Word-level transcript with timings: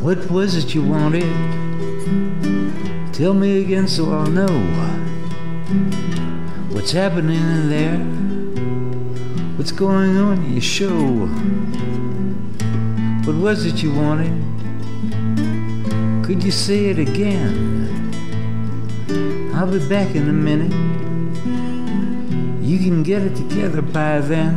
What 0.00 0.30
was 0.30 0.56
it 0.56 0.74
you 0.74 0.82
wanted? 0.82 1.22
Tell 3.12 3.34
me 3.34 3.60
again 3.62 3.86
so 3.86 4.10
I'll 4.10 4.26
know 4.26 4.48
what's 6.70 6.92
happening 6.92 7.36
in 7.36 7.68
there. 7.68 7.98
What's 9.56 9.72
going 9.72 10.16
on 10.16 10.38
in 10.44 10.52
your 10.52 10.62
show? 10.62 11.26
What 13.26 13.36
was 13.36 13.66
it 13.66 13.82
you 13.82 13.92
wanted? 13.92 14.32
Could 16.24 16.42
you 16.42 16.50
say 16.50 16.86
it 16.86 16.98
again? 16.98 18.10
I'll 19.54 19.70
be 19.70 19.86
back 19.86 20.14
in 20.14 20.28
a 20.28 20.32
minute. 20.32 21.09
You 22.70 22.78
can 22.78 23.02
get 23.02 23.22
it 23.22 23.34
together 23.34 23.82
by 23.82 24.20
then. 24.20 24.54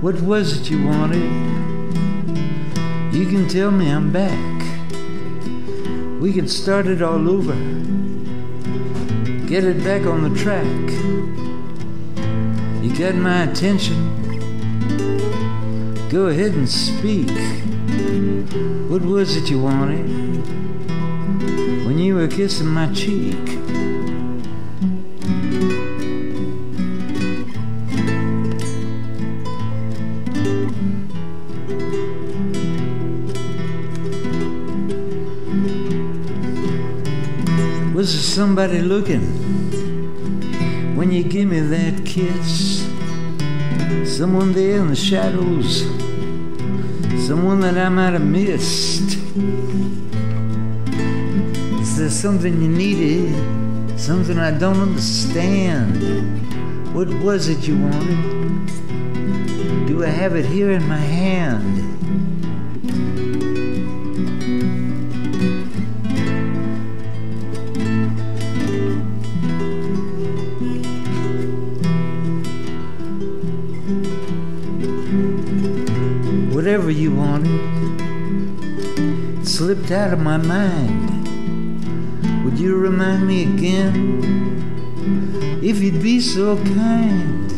What 0.00 0.20
was 0.22 0.60
it 0.60 0.68
you 0.68 0.84
wanted? 0.84 1.22
You 3.14 3.26
can 3.26 3.46
tell 3.46 3.70
me 3.70 3.88
I'm 3.88 4.10
back. 4.10 4.62
We 6.20 6.32
can 6.32 6.48
start 6.48 6.88
it 6.88 7.02
all 7.02 7.28
over. 7.28 7.54
Get 9.46 9.62
it 9.62 9.84
back 9.84 10.06
on 10.06 10.28
the 10.28 10.36
track. 10.36 11.45
You 12.86 12.96
got 12.96 13.16
my 13.16 13.42
attention. 13.42 13.98
Go 16.08 16.28
ahead 16.28 16.52
and 16.52 16.68
speak. 16.68 17.28
What 18.88 19.02
was 19.02 19.34
it 19.34 19.50
you 19.50 19.60
wanted? 19.60 20.06
When 21.84 21.98
you 21.98 22.14
were 22.14 22.28
kissing 22.28 22.68
my 22.68 22.86
cheek. 22.94 23.34
Was 37.96 38.12
there 38.12 38.22
somebody 38.22 38.80
looking 38.80 39.55
kiss? 42.16 42.88
Someone 44.06 44.54
there 44.54 44.78
in 44.78 44.88
the 44.88 44.96
shadows, 44.96 45.82
someone 47.26 47.60
that 47.60 47.76
I 47.76 47.90
might 47.90 48.14
have 48.14 48.24
missed. 48.24 49.18
Is 51.78 51.98
there 51.98 52.08
something 52.08 52.62
you 52.62 52.70
needed? 52.70 54.00
Something 54.00 54.38
I 54.38 54.50
don't 54.50 54.78
understand? 54.78 56.94
What 56.94 57.10
was 57.20 57.50
it 57.50 57.68
you 57.68 57.82
wanted? 57.82 58.66
Do 59.86 60.02
I 60.02 60.08
have 60.08 60.36
it 60.36 60.46
here 60.46 60.70
in 60.70 60.88
my 60.88 60.96
hand? 60.96 62.35
You 76.96 77.14
wanted 77.14 77.86
it 79.40 79.46
slipped 79.46 79.90
out 79.90 80.12
of 80.12 80.18
my 80.18 80.36
mind. 80.36 81.24
Would 82.44 82.58
you 82.58 82.76
remind 82.76 83.26
me 83.26 83.44
again? 83.44 85.60
If 85.62 85.80
you'd 85.80 86.02
be 86.02 86.20
so 86.20 86.56
kind. 86.56 87.50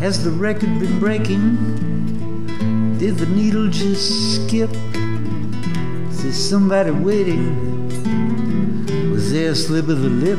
Has 0.00 0.24
the 0.24 0.30
record 0.30 0.78
been 0.80 0.98
breaking? 0.98 1.56
Did 2.98 3.16
the 3.16 3.26
needle 3.26 3.68
just 3.68 4.46
skip? 4.46 4.70
Is 6.10 6.22
there 6.22 6.32
somebody 6.32 6.90
waiting? 6.90 7.88
Was 9.10 9.32
there 9.32 9.52
a 9.52 9.54
slip 9.54 9.88
of 9.88 10.02
the 10.02 10.10
lip? 10.10 10.38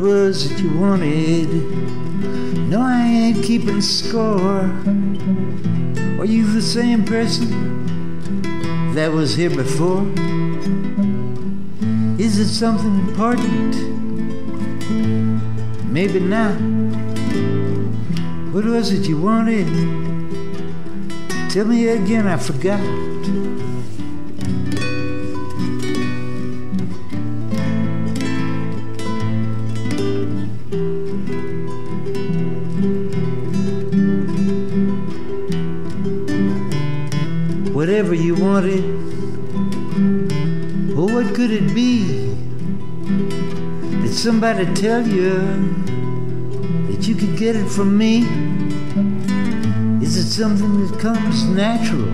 Was 0.00 0.50
it 0.50 0.58
you 0.60 0.78
wanted? 0.78 1.48
No, 2.68 2.80
I 2.80 3.02
ain't 3.02 3.44
keeping 3.44 3.80
score. 3.82 4.62
Are 6.18 6.24
you 6.24 6.46
the 6.52 6.62
same 6.62 7.04
person 7.04 8.94
that 8.94 9.12
was 9.12 9.34
here 9.34 9.50
before? 9.50 10.02
Is 12.18 12.38
it 12.38 12.48
something 12.48 13.08
important? 13.08 13.74
Maybe 15.84 16.20
not. 16.20 16.54
What 18.52 18.64
was 18.64 18.92
it 18.92 19.06
you 19.08 19.20
wanted? 19.20 19.66
Tell 21.50 21.66
me 21.66 21.88
again, 21.88 22.26
I 22.26 22.36
forgot. 22.38 22.80
Whatever 37.80 38.12
you 38.12 38.34
wanted. 38.34 38.84
Oh, 40.98 41.08
what 41.14 41.34
could 41.34 41.50
it 41.50 41.74
be? 41.74 42.36
Did 44.02 44.12
somebody 44.12 44.66
tell 44.74 45.00
you 45.08 45.32
that 46.88 47.08
you 47.08 47.14
could 47.14 47.38
get 47.38 47.56
it 47.56 47.66
from 47.70 47.96
me? 47.96 48.26
Is 50.04 50.14
it 50.18 50.28
something 50.28 50.86
that 50.86 51.00
comes 51.00 51.44
natural? 51.44 52.06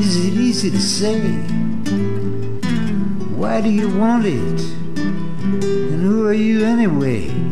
Is 0.00 0.26
it 0.26 0.34
easy 0.34 0.72
to 0.72 0.80
say? 0.80 1.20
Why 3.38 3.60
do 3.60 3.70
you 3.70 3.88
want 3.96 4.26
it? 4.26 4.60
And 5.92 6.02
who 6.02 6.26
are 6.26 6.34
you 6.34 6.64
anyway? 6.64 7.45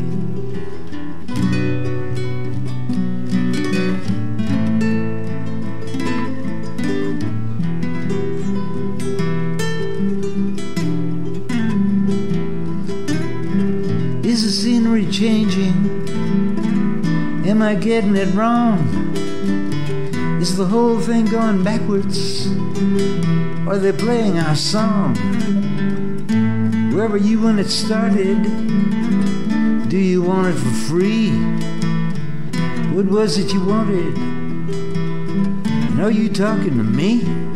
Am 17.55 17.63
I 17.63 17.77
getting 17.77 18.17
it 18.17 18.35
wrong? 18.35 18.81
Is 20.43 20.57
the 20.57 20.65
whole 20.65 20.99
thing 20.99 21.27
going 21.27 21.63
backwards? 21.63 22.49
Are 23.69 23.79
they 23.79 23.93
playing 23.93 24.41
our 24.41 24.57
song? 24.57 25.15
Where 26.93 27.07
were 27.07 27.17
you 27.17 27.43
when 27.43 27.61
it 27.61 27.69
started? 27.71 28.43
Do 29.89 29.97
you 29.97 30.21
want 30.21 30.49
it 30.49 30.59
for 30.59 30.75
free? 30.89 31.31
What 32.93 33.07
was 33.07 33.39
it 33.39 33.53
you 33.53 33.65
wanted? 33.65 34.19
And 35.79 36.01
are 36.01 36.11
you 36.11 36.29
talking 36.31 36.77
to 36.77 36.83
me? 36.83 37.54